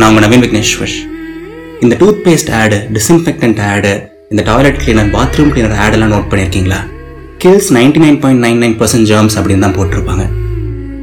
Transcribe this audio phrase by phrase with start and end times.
[0.00, 0.92] நான் உங்கள் நவீன் விக்னேஸ்வர்.
[1.84, 3.90] இந்த டூத் பேஸ்ட் ஆடு டிஸ்இன்ஃபெக்டன்ட் ஆடு
[4.32, 6.78] இந்த டாய்லெட் கிளீனர் பாத்ரூம் கிளீனர் ஆடெல்லாம் நோட் பண்ணியிருக்கீங்களா
[7.42, 10.24] kills ninety nine point nine nine percent germs அப்படின்னு தான் போட்டிருப்பாங்க.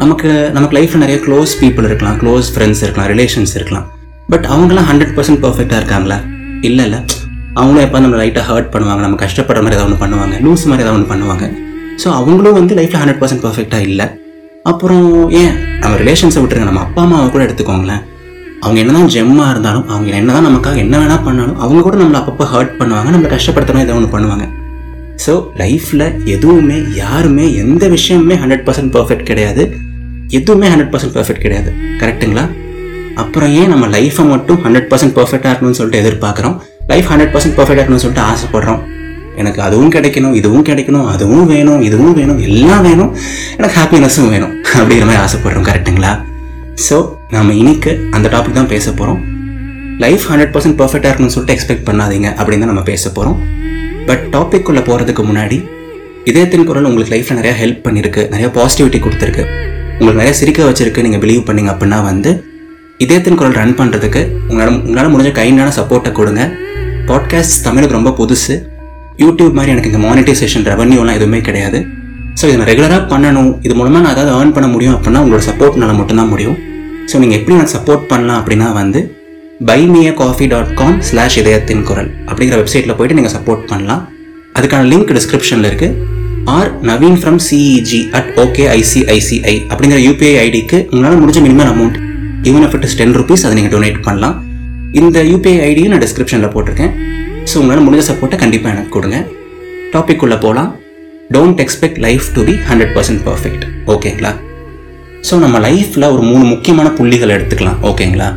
[0.02, 3.86] நமக்கு நமக்கு லைஃப்பில் நிறைய க்ளோஸ் பீப்புள் இருக்கலாம் க்ளோஸ் ஃப்ரெண்ட்ஸ் இருக்கலாம் ரிலேஷன்ஸ் இருக்கலாம்.
[4.33, 6.20] பட் அவங்களாம் ஹண்ட்ரட் பர்சன்ட் பர்ஃபெக்டாக இருக்காங்களா?
[6.70, 7.00] இல்லை இல்லை.
[7.59, 11.00] அவங்களும் எப்போ நம்ம லைட்டாக ஹர்ட் பண்ணுவாங்க நம்ம கஷ்டப்படுற மாதிரி ஏதாவது ஒன்று பண்ணுவாங்க லூஸ் மாதிரி ஏதாவது
[11.00, 11.45] ஒன்று பண்ணுவாங்க.
[12.04, 14.07] ஸோ அவங்களும் வந்து லைஃப்பில் ஹண்ட்ரட் பர்சன்ட் பர்ஃபெக்டாக இல்லை.
[14.73, 15.07] அப்புறம்
[15.41, 15.55] ஏன்?
[15.82, 16.70] நம்ம ரிலேஷன்ஸை விட்டுருங்க.
[16.73, 18.04] நம்ம அப்பா அம்மாவை கூட எடுத்துக்கோங்களேன்.
[18.68, 22.73] அவங்க என்னதான் ஜெம்மாக இருந்தாலும் அவங்க என்னதான் நமக்காக என்ன வேணால் பண்ணாலும் அவங்க கூட நம்மளை அப்பப்போ ஹர்ட்
[22.79, 24.46] பண்ணுவாங்க நம்மளை கஷ்டப்படுத்தணும் ஏதோ ஒன்று பண்ணுவாங்க.
[25.25, 29.64] ஸோ லைஃப்பில் எதுவுமே யாருமே எந்த விஷயமுமே ஹண்ட்ரட் பர்சன்ட் பர்ஃபெக்ட் கிடையாது.
[30.39, 31.69] எதுவுமே ஹண்ட்ரட் பர்சன்ட் பர்ஃபெக்ட் கிடையாது.
[32.02, 32.45] கரெக்ட்டுங்களா
[33.22, 36.56] அப்புறம் ஏன் நம்ம லைஃப்பை மட்டும் ஹண்ட்ரட் பர்சன்ட் பர்ஃபெக்டாக இருக்கணும்னு சொல்லிட்டு எதிர்பார்க்குறோம்?
[36.92, 38.81] லைஃப் ஹண்ட்ரட் பர்சன்ட் பர்ஃபெக்டாக இருக்கணும்னு சொல்லிட்டு ஆசைப்படுறோம்.
[39.42, 43.11] எனக்கு அதுவும் கிடைக்கணும் இதுவும் கிடைக்கணும் அதுவும் வேணும் இதுவும் வேணும் எல்லாம் வேணும்.
[43.58, 44.53] எனக்கு ஹாப்பினஸும் வேணும்.
[44.80, 45.67] அப்படிங்கிற மாதிரி ஆசைப்படுறோம்.
[45.70, 46.14] கரெக்ட்டுங்களா
[46.88, 46.97] ஸோ
[47.31, 49.17] நாம் இன்னைக்கு அந்த டாபிக் தான் பேச போகிறோம்
[50.03, 53.38] லைஃப் ஹண்ட்ரட் பர்சன்ட் பர்ஃபெக்டாக இருக்கணும்னு சொல்லிட்டு எக்ஸ்பெக்ட் பண்ணாதீங்க அப்படின்னு தான் நம்ம பேச போகிறோம்
[54.09, 55.58] பட் டாபிக் உள்ள போகிறதுக்கு முன்னாடி
[56.31, 59.44] இதயத்தின் குரல் உங்களுக்கு லைஃப்பில் நிறையா ஹெல்ப் பண்ணியிருக்கு நிறையா பாசிட்டிவிட்டி கொடுத்துருக்கு.
[59.97, 62.31] உங்களுக்கு நிறைய சிரிக்க வச்சிருக்கு நீங்கள் பிலீவ் பண்ணீங்க அப்படின்னா வந்து
[63.06, 66.45] இதயத்தின் குரல் ரன் பண்ணுறதுக்கு உங்களால் உங்களால் முடிஞ்ச கைண்டான சப்போர்ட்டை கொடுங்க.
[67.09, 68.56] பாட்காஸ்ட் தமிழுக்கு ரொம்ப புதுசு.
[69.23, 71.81] யூடியூப் மாதிரி எனக்கு இங்கே மானிட்டைசேஷன் ரெவன்யூலாம் எதுவுமே கிடையாது.
[72.39, 73.52] ஸோ இதை நான் ரெகுலராக பண்ணணும்.
[73.67, 76.58] இது மூலமாக நான் ஏதாவது ஏர்ன் பண்ண முடியும் அப்படின்னா உங்களோட சப்போர்ட்னால மட்டும்தான் முடியும்.
[77.11, 79.00] ஸோ நீங்கள் எப்படி நான் சப்போர்ட் பண்ணலாம் அப்படின்னா வந்து
[79.69, 84.02] buy me a coffee dot com slash இதயத்தின் குரல் அப்படிங்கிற வெப்சைட்டில் போயிட்டு நீங்கள் சப்போர்ட் பண்ணலாம்.
[84.58, 86.16] அதுக்கான லிங்க் டிஸ்கிரிப்ஷனில் இருக்குது
[86.55, 91.97] R Naveen from CEG at okay ICICI அப்படிங்கிற யூபிஐ ஐடிக்கு உங்களால் முடிஞ்ச minimum amount
[92.50, 94.35] even if it is ten rupees அதை நீங்கள் டொனேட் பண்ணலாம்.
[95.02, 96.94] இந்த யூபிஐ ஐடியும் நான் டிஸ்கிரிப்ஷனில் போட்டிருக்கேன்.
[97.50, 99.19] ஸோ உங்களால் முடிஞ்ச சப்போர்ட்டை கண்டிப்பாக எனக்கு கொடுங்க.
[99.95, 100.69] டாபிக் உள்ளே போகலாம்
[101.35, 104.33] don't expect life to be hundred percent perfect ஓகேங்களா
[105.22, 108.28] ஸோ நம்ம லைஃப்பில் ஒரு மூணு முக்கியமான புள்ளிகள் எடுத்துக்கலாம் ஓகேங்களா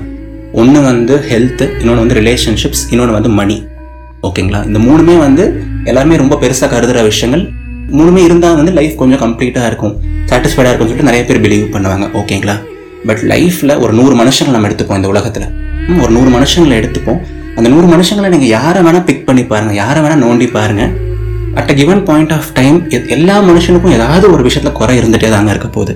[0.53, 3.57] ஒன்று வந்து ஹெல்த்து இன்னொன்று வந்து ரிலேஷன்ஷிப்ஸ் இன்னொன்று வந்து மணி
[4.29, 5.45] ஓகேங்களா இந்த மூணுமே வந்து
[5.85, 7.45] எல்லாருமே ரொம்ப பெருசாக கருதுகிற விஷயங்கள்.
[7.99, 9.95] மூணுமே இருந்தால் வந்து லைஃப் கொஞ்சம் கம்ப்ளீட்டாக இருக்கும்
[10.31, 12.57] சாட்டிஸ்ஃபைடாக இருக்கும்னு சொல்லிட்டு நிறைய பேர் பிலீவ் பண்ணுவாங்க ஓகேங்களா
[13.09, 15.47] பட் லைஃப்பில் ஒரு நூறு மனுஷங்களை நம்ம எடுத்துப்போம் இந்த உலகத்தில்.
[16.03, 17.21] ஒரு நூறு மனுஷங்களை எடுத்துப்போம்.
[17.57, 20.93] அந்த நூறு மனுஷங்களை நீங்கள் யாரை வேணால் பிக் பண்ணி பாருங்கள் யாரை வேணால் நோண்டி பாருங்கள்
[21.61, 22.77] at a given point of time
[23.17, 25.95] எல்லா மனுஷனுக்கும் ஏதாவது ஒரு விஷயத்தில் குறை இருந்துகிட்டே தாங்க இருக்க போகுது.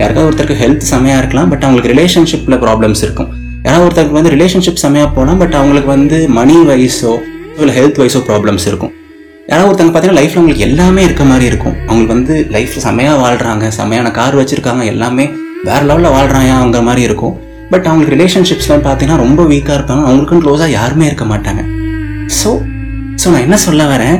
[0.00, 3.28] யாருக்காவது ஒருத்தருக்கு ஹெல்த் செமையாக இருக்கலாம் பட் அவங்களுக்கு ரிலேஷன்ஷிப்பில் ப்ராப்ளம்ஸ் இருக்கும்.
[3.66, 7.12] யாராவது ஒருத்தருக்கு வந்து ரிலேஷன்ஷிப் செமையாக போகலாம் பட் அவங்களுக்கு வந்து மணி வைஸோ
[7.60, 8.92] இல்லை ஹெல்த் வைஸோ ப்ராப்ளம்ஸ் இருக்கும்.
[9.50, 11.76] யாராவது ஒருத்தங்க பார்த்தீங்கன்னா லைஃப்பில் அவங்களுக்கு எல்லாமே இருக்க மாதிரி இருக்கும்.
[11.88, 15.24] அவங்களுக்கு வந்து லைஃப்பில் செமையாக வாழ்கிறாங்க செமையான கார் வச்சுருக்காங்க எல்லாமே
[15.68, 17.34] வேறு லெவலில் வாழ்கிறாங்க மாதிரி இருக்கும்.
[17.72, 21.62] பட் அவங்களுக்கு ரிலேஷன்ஷிப்ஸ்லாம் பார்த்தீங்கன்னா ரொம்ப வீக்காக இருப்பாங்க அவங்களுக்கும் க்ளோஸாக யாருமே இருக்க மாட்டாங்க.
[22.40, 22.50] ஸோ
[23.22, 24.16] ஸோ நான் என்ன சொல்ல வரேன்?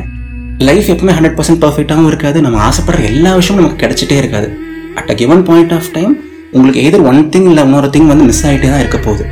[0.69, 2.41] லைஃப் எப்பவுமே ஹண்ட்ரட் பர்சன்ட் பர்ஃபெக்டாகவும் இருக்காது.
[2.41, 4.49] நம்ம ஆசைப்படுற எல்லா விஷயமும் நமக்கு கிடைச்சிட்டே இருக்காது.
[5.01, 6.13] At a given point of time
[6.55, 9.25] உங்களுக்கு எதிர் ஒன் திங் இல்லை இன்னொரு திங் வந்து மிஸ் ஆகிட்டே தான் இருக்க போகுது.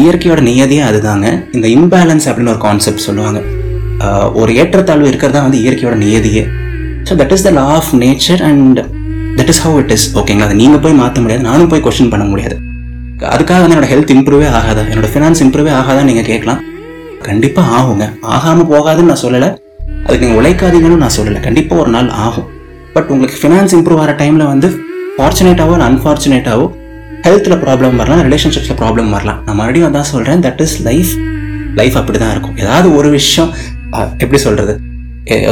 [0.00, 1.26] இயற்கையோட நியதியே அதுதாங்க.
[1.56, 3.40] இந்த இம்பேலன்ஸ் அப்படின்னு ஒரு கான்செப்ட் சொல்லுவாங்க.
[4.40, 6.42] ஒரு ஏற்றத்தாழ்வு இருக்கிறதா வந்து இயற்கையோட நியதியே.
[7.08, 8.80] So that is the law of nature and
[9.38, 11.44] that is how it is ஓகேங்களா அதை நீங்கள் போய் மாற்ற முடியாது.
[11.50, 12.56] நானும் போய் கொஸ்டின் பண்ண முடியாது.
[13.34, 14.82] அதுக்காக வந்து என்னோட ஹெல்த் இம்ப்ரூவே ஆகாதா?
[14.90, 16.60] என்னோட ஃபினான்ஸ் இம்ப்ரூவே ஆகாதா நீங்கள் கேட்கலாம்.
[17.28, 18.04] கண்டிப்பாக ஆகுங்க.
[18.34, 19.48] ஆகாமல் போகாதுன்னு நான் சொல்லலை.
[20.04, 21.40] அதுக்கு நீங்கள் உழைக்காதீங்கன்னு நான் சொல்லலை.
[21.46, 22.46] கண்டிப்பாக ஒரு நாள் ஆகும்.
[22.94, 24.68] பட் உங்களுக்கு ஃபினான்ஸ் இம்ப்ரூவ் ஆகிற டைமில் வந்து
[25.18, 26.66] ஃபார்ச்சுனேட்டாவோ அன்ஃபார்ச்சுனேட்டாவோ
[27.26, 29.38] ஹெல்த்தில் ப்ராப்ளம் வரலாம் ரிலேஷன்ஷிப்ஸில் ப்ராப்ளம் வரலாம்.
[29.46, 31.12] நான் மறுபடியும் அதான் சொல்கிறேன் தட் இஸ் லைஃப்
[31.78, 32.56] லைஃப் அப்படி தான் இருக்கும்.
[32.62, 33.50] ஏதாவது ஒரு விஷயம்
[34.22, 34.74] எப்படி சொல்கிறது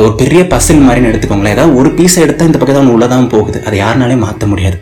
[0.03, 1.55] ஒரு பெரிய பசில் மாதிரின்னு எடுத்துக்கோங்களேன்.
[1.57, 3.59] ஏதாவது ஒரு பீஸை எடுத்தால் இந்த பக்கம் தான் உள்ளே தான் போகுது.
[3.67, 4.79] அதை யாருனாலே மாற்ற முடியாது.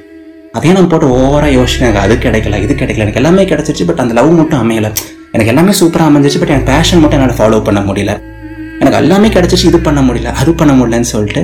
[0.59, 3.05] அதே நான் போட்டு ஓவராக யோசிச்சு எனக்கு அது கிடைக்கல இது கிடைக்கல.
[3.07, 4.91] எனக்கு எல்லாமே கிடைச்சிச்சு பட் அந்த லவ் மட்டும் அமையலை.
[5.35, 8.15] எனக்கு எல்லாமே சூப்பராக அமைஞ்சிச்சு பட் என் பேஷன் மட்டும் என்னால் ஃபாலோ பண்ண முடியல.
[8.81, 11.43] எனக்கு எல்லாமே கிடைச்சிச்சு இது பண்ண முடியல அது பண்ண முடியலன்னு சொல்லிட்டு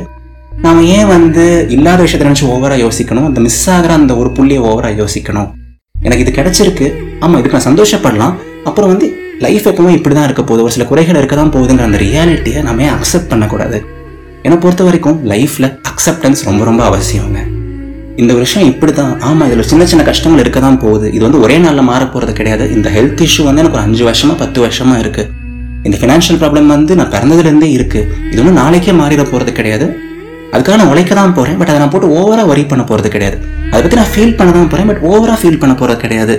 [0.64, 1.44] நாம் ஏன் வந்து
[1.74, 3.26] இல்லாத விஷயத்த நினச்சி ஓவராக யோசிக்கணும்?
[3.28, 5.46] அந்த மிஸ் ஆகிற அந்த ஒரு புள்ளியை ஓவராக யோசிக்கணும்.
[6.06, 6.86] எனக்கு இது கிடைச்சிருக்கு.
[7.22, 8.34] ஆமாம் இதுக்கு நான் சந்தோஷப்படலாம்.
[8.68, 9.06] அப்புறம் வந்து
[9.44, 10.64] லைஃப் எப்பவுமே இப்படி தான் இருக்க போகுது.
[10.66, 13.78] ஒரு சில குறைகள் இருக்க தான் போகுதுங்கிற அந்த ரியாலிட்டியை நம்ம ஏன் அக்செப்ட் பண்ணக்கூடாது?
[14.42, 17.40] என்னை பொறுத்த வரைக்கும் லைஃப்பில் அக்செப்டன்ஸ் ரொம்ப ரொம்ப அவசியங்க.
[18.16, 21.06] இந்த விஷயம் இப்படி தான் ஆமாம் இதில் சின்ன சின்ன கஷ்டங்கள் இருக்க தான் போகுது.
[21.16, 22.66] இது வந்து ஒரே நாளில் மாற போகிறது கிடையாது.
[22.76, 25.28] இந்த ஹெல்த் இஷ்யூ வந்து எனக்கு ஒரு அஞ்சு வருஷமாக பத்து வருஷமாக இருக்குது
[25.88, 29.88] இந்த ஃபினான்ஷியல் ப்ராப்ளம் வந்து நான் பிறந்ததுலேருந்தே இருக்குது இது ஒன்றும் நாளைக்கே மாறிட போகிறது கிடையாது.
[30.54, 33.36] அதுக்காக நான் உழைக்க தான் போகிறேன் பட் அதை நான் போட்டு ஓவராக ஒரி பண்ண போகிறது கிடையாது.
[33.72, 36.34] அதை பற்றி நான் ஃபீல் பண்ண தான் போகிறேன் பட் ஓவராக ஃபீல் பண்ண போகிறது கிடையாது.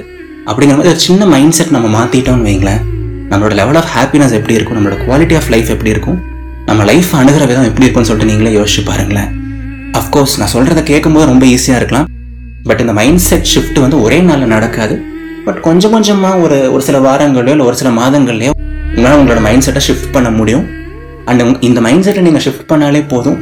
[0.49, 2.81] அப்படிங்கிற மாதிரி ஒரு சின்ன மைண்ட் செட் நம்ம மாற்றிட்டோம்னு வைங்களேன்
[3.31, 6.17] நம்மளோட லெவல் ஆஃப் ஹாப்பினஸ் எப்படி இருக்கும் நம்மளோட குவாலிட்டி ஆஃப் லைஃப் எப்படி இருக்கும்
[6.69, 9.29] நம்ம லைஃப் அணுகிற விதம் எப்படி இருக்கும்னு சொல்லிட்டு நீங்களே யோசிச்சு பாருங்களேன்.
[9.99, 12.09] அஃப்கோர்ஸ் நான் சொல்கிறத கேட்கும்போது ரொம்ப ஈஸியாக இருக்கலாம்
[12.67, 14.97] பட் இந்த மைண்ட் செட் ஷிஃப்ட் வந்து ஒரே நாளில் நடக்காது.
[15.45, 18.51] பட் கொஞ்சம் கொஞ்சமாக ஒரு ஒரு சில வாரங்களையோ இல்லை ஒரு சில மாதங்கள்லையோ
[18.95, 20.65] உங்களால் உங்களோட மைண்ட் செட்டை ஷிஃப்ட் பண்ண முடியும்.
[21.29, 23.39] அண்ட் இந்த மைண்ட் செட்டை நீங்கள் ஷிஃப்ட் பண்ணாலே போதும்.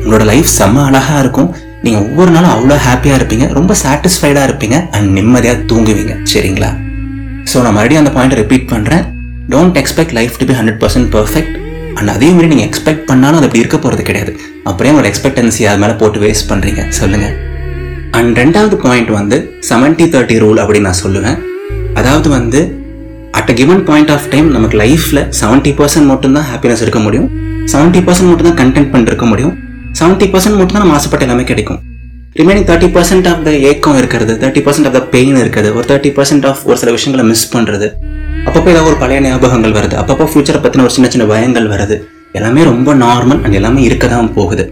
[0.00, 1.50] உங்களோட லைஃப் செம்ம அழகாக இருக்கும்.
[1.84, 3.46] நீங்கள் ஒவ்வொரு நாளும் அவ்வளோ ஹாப்பியாக இருப்பீங்க.
[3.58, 4.76] ரொம்ப சாட்டிஸ்ஃபைடாக இருப்பீங்க.
[4.96, 6.14] அண்ட் நிம்மதியாக தூங்குவீங்க.
[6.32, 6.70] சரிங்களா?
[7.50, 9.04] ஸோ நான் மறுபடியும் அந்த பாயிண்ட் ரிப்பீட் பண்ணுறேன்
[9.52, 11.54] don't expect life to be hundred percent perfect
[11.98, 14.32] and அதே மாதிரி நீங்கள் எக்ஸ்பெக்ட் பண்ணாலும் அது அப்படி இருக்க போகிறது கிடையாது.
[14.68, 17.34] அப்படியே உங்களோட எக்ஸ்பெக்டன்சி அது மேலே போட்டு வேஸ்ட் பண்ணுறீங்க சொல்லுங்கள்
[18.18, 19.36] அண்ட் ரெண்டாவது பாயிண்ட் வந்து
[19.70, 21.38] செவன்ட்டி தேர்ட்டி ரூல் அப்படின்னு நான் சொல்லுவேன்.
[22.00, 22.60] அதாவது வந்து
[23.38, 27.28] at a given point of time நமக்கு லைஃப்பில் செவன்ட்டி பர்சன்ட் மட்டும்தான் ஹாப்பினஸ் இருக்க முடியும்.
[27.72, 29.54] செவன்ட்டி பர்சன்ட் மட்டும் தான் கண்டென்ட் பண்ணிருக்க முடியும்.
[30.02, 31.80] செவன்ட்டி பர்சன்ட் மட்டும் தான் நம்ம ஆசைப்பட்ட எல்லாமே கிடைக்கும்.
[32.38, 36.10] Remaining thirty percent of the ஏக்கம் இருக்கிறது thirty percent of the pain இருக்குது ஒரு தேர்ட்டி
[36.16, 37.86] பர்சன்ட் ஆஃப் ஒரு சில விஷயங்களை மிஸ் பண்ணுறது
[38.46, 41.96] அப்பப்போ ஏதாவது ஒரு பழைய ஞாபகங்கள் வருது அப்பப்போ ஃபியூச்சரை பற்றின ஒரு சின்ன சின்ன பயங்கள் வருது.
[42.38, 44.64] எல்லாமே ரொம்ப நார்மல் அண்ட் எல்லாமே இருக்க தான் போகுது.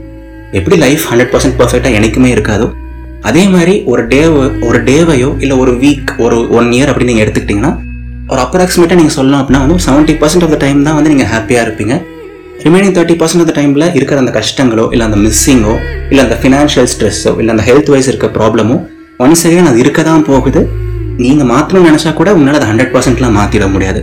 [0.59, 2.69] எப்படி லைஃப் ஹண்ட்ரட் பர்சன்ட் பர்ஃபெக்டாக எனக்குமே இருக்காதோ
[3.31, 4.23] அதே மாதிரி ஒரு டே
[4.69, 7.73] ஒரு டேவையோ இல்லை ஒரு வீக் ஒரு ஒன் இயர் அப்படி நீங்கள் எடுத்துக்கிட்டிங்கன்னா
[8.33, 11.67] ஒரு அப்ராக்சிமேட்டாக நீங்கள் சொல்லலாம் அப்படின்னா வந்து seventy percent of the time தான் வந்து நீங்கள் ஹாப்பியாக
[11.67, 11.97] இருப்பீங்க.
[12.65, 15.75] ரிமைனிங் தேர்ட்டி பர்சன்ட் அந்த டைமில் இருக்கிற அந்த கஷ்டங்களோ இல்லை அந்த மிஸ்ஸிங்கோ
[16.11, 18.77] இல்லை அந்த ஃபினான்ஷியல் ஸ்ட்ரெஸ்ஸோ இல்லை அந்த ஹெல்த் வைஸ் இருக்க ப்ராப்ளமோ
[19.25, 20.61] ஒன்ஸ் அகைன் அது இருக்க தான் போகுது.
[21.25, 24.03] நீங்கள் மாற்றணும்னு நினச்சா கூட உன்னால் அதை ஹண்ட்ரட் பர்சன்ட்லாம் மாற்றிட முடியாது.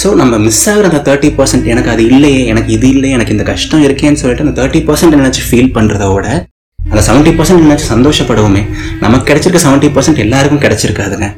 [0.00, 3.44] ஸோ நம்ம மிஸ் ஆகிற அந்த தேர்ட்டி பர்சன்ட் எனக்கு அது இல்லையே எனக்கு இது இல்லை எனக்கு இந்த
[3.52, 6.28] கஷ்டம் இருக்கேன்னு சொல்லிட்டு அந்த தேர்ட்டி பர்சன்ட் நினச்சி ஃபீல் பண்ணுறத விட
[6.78, 8.62] அந்த செவன்ட்டி பர்சன்ட் நினச்சி சந்தோஷப்படுவோமே.
[9.04, 11.28] நமக்கு கிடைச்சிருக்க செவன்ட்டி பர்சன்ட் எல்லாருக்கும் கிடைச்சிருக்காதுங்க.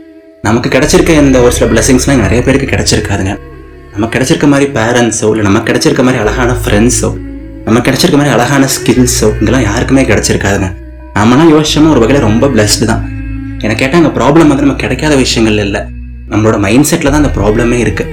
[0.49, 3.35] நமக்கு கிடைச்சிருக்க இந்த ஒரு சில பிளஸிங்ஸ்லாம் நிறைய பேருக்கு கிடைச்சிருக்காதுங்க.
[4.01, 7.09] நமக்கு கிடைச்சிருக்க மாதிரி பேரண்ட்ஸோ இல்லை நமக்கு கிடைச்சிருக்க மாதிரி அழகான ஃப்ரெண்ட்ஸோ
[7.65, 10.69] நமக்கு கிடைச்சிருக்க மாதிரி அழகான ஸ்கில்ஸோ இங்கெல்லாம் யாருக்குமே கிடைச்சிருக்காதுங்க.
[11.17, 13.03] நாமெல்லாம் யோசிச்சோம்னா ஒரு வகையில் ரொம்ப பிளஸ்டு தான்.
[13.65, 15.83] எனக்கு கேட்டால் அந்த ப்ராப்ளம் வந்து நமக்கு கிடைக்காத விஷயங்கள் இல்லை.
[16.33, 18.07] நம்மளோட மைண்ட் செட்டில் தான் அந்த ப்ராப்ளமே இருக்கு.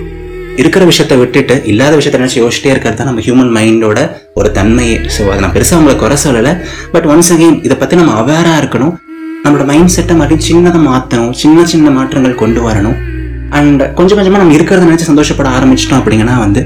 [0.62, 4.00] இருக்கிற விஷயத்த விட்டுட்டு இல்லாத விஷயத்த நினச்சி யோசிச்சிட்டே இருக்கிறது தான் நம்ம ஹியூமன் மைண்டோட
[4.40, 4.98] ஒரு தன்மையே.
[5.16, 6.54] ஸோ அதை நான் பெருசாக அவங்களை குறை சொல்லலை.
[6.96, 8.96] பட் ஒன்ஸ் அகெயின் இதை பற்றி நம்ம அவேராக இருக்கணும்.
[9.44, 12.98] நம்மளோட மைண்ட் செட்டை மறுபடியும் சின்னதாக மாற்றணும் சின்ன சின்ன மாற்றங்கள் கொண்டு வரணும்.
[13.58, 16.62] அண்ட் கொஞ்சம் கொஞ்சமாக நம்ம இருக்கிறத நினச்சி சந்தோஷப்பட ஆரம்பிச்சிட்டோம் அப்படிங்கன்னா வந்து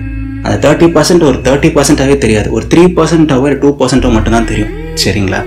[0.45, 2.51] அந்த தேர்ட்டி பர்சன்ட் ஒரு தேர்ட்டி பர்சன்டாகவே தெரியாது.
[2.51, 4.71] ஒரு த்ரீ பர்சன்டாவோ இல்லை டூ பர்சன்ட்டோ மட்டும்தான் தெரியும்.
[5.03, 5.41] சரிங்களா?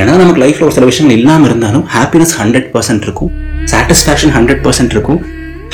[0.00, 3.30] ஏன்னா நமக்கு லைஃப்பில் ஒரு சில விஷயங்கள் இல்லாமல் இருந்தாலும் ஹாப்பினஸ் ஹண்ட்ரட் பர்சன்ட் இருக்கும்.
[3.72, 5.20] சாட்டிஸ்ஃபேக்ஷன் ஹண்ட்ரட் பர்சன்ட் இருக்கும்.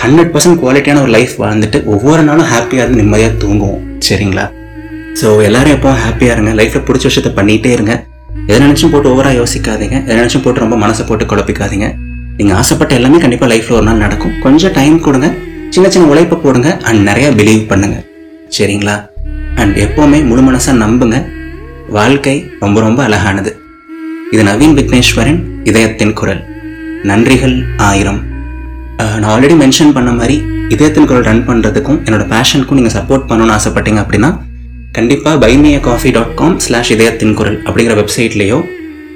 [0.02, 3.82] ஹண்ட்ரட் பர்சன்ட் குவாலிட்டியான ஒரு லைஃப் வாழ்ந்துட்டு ஒவ்வொரு நாளும் ஹாப்பியாக இருந்து நிம்மதியாக தூங்குவோம்.
[4.08, 4.46] சரிங்களா?
[5.20, 6.52] ஸோ எல்லாரும் எப்போ ஹாப்பியாக இருங்க?
[6.62, 8.04] லைஃப்பில் பிடிச்ச விஷயத்த பண்ணிகிட்டே இருங்க.
[8.46, 9.96] எதை நினச்சும் போட்டு ஓவராக யோசிக்காதீங்க.
[10.06, 11.88] எதை நினச்சும் போட்டு ரொம்ப மனசை போட்டு குழப்பிக்காதீங்க.
[12.38, 14.34] நீங்கள் ஆசைப்பட்ட எல்லாமே கண்டிப்பாக லைஃப்பில் ஒரு நாள் நடக்கும்.
[14.44, 15.28] கொஞ்சம் டைம் கொடுங்க.
[15.74, 18.04] சின்ன சின்ன உழைப்பை போடுங்க அண்ட் நிறையா பிலீவ் பண்ணுங்கள்
[18.56, 18.96] சரிங்களா?
[19.62, 21.16] அண்ட் எப்போவுமே முழு மனசாக நம்புங்க.
[21.96, 23.50] வாழ்க்கை ரொம்ப ரொம்ப அழகானது.
[24.34, 25.40] இது நவீன் விக்னேஸ்வரன்
[25.70, 26.42] இதயத்தின் குரல்.
[27.10, 27.56] நன்றிகள்
[27.88, 28.20] ஆயிரம்.
[29.20, 30.36] நான் ஆல்ரெடி மென்ஷன் பண்ண மாதிரி
[30.74, 34.30] இதயத்தின் குரல் ரன் பண்ணுறதுக்கும் என்னோட பேஷனுக்கும் நீங்கள் சப்போர்ட் பண்ணணும்னு ஆசைப்பட்டீங்க அப்படின்னா
[34.96, 38.58] கண்டிப்பாக buy me a coffee dot com slash இதயத்தின் குரல் அப்படிங்கிற வெப்சைட்லேயோ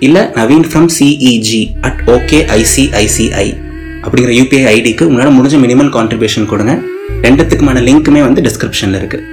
[0.06, 3.48] இல்லை Naveen from CEG at okay ICICI
[4.04, 6.74] அப்படிங்கிற யூபிஐ ஐடிக்கு உங்களால் முடிஞ்ச மினிமம் கான்ட்ரிபியூஷன் கொடுங்க.
[7.26, 9.26] ரெண்டுத்துக்குமான லிங்க்குமே வந்து டிஸ்கிரிப்ஷனில் இருக்குது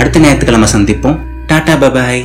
[0.00, 1.18] அடுத்த ஞாயிற்றுக்கிழமை சந்திப்போம்.
[1.50, 2.22] டாடா பபாய்